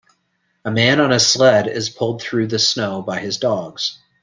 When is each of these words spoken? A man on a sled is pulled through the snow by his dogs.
A 0.65 0.71
man 0.71 0.99
on 0.99 1.11
a 1.11 1.19
sled 1.19 1.67
is 1.67 1.91
pulled 1.91 2.23
through 2.23 2.47
the 2.47 2.57
snow 2.57 3.03
by 3.03 3.19
his 3.19 3.37
dogs. 3.37 3.99